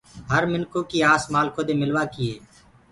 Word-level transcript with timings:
هر 0.31 0.43
منکو 0.51 0.79
ڪي 0.89 0.99
آس 1.13 1.23
مآلکو 1.33 1.61
دي 1.67 1.73
ملوآ 1.81 2.03
ڪي 2.13 2.23
هي۔ 2.31 2.37